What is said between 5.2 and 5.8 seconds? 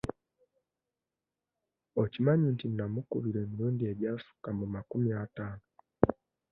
ataano?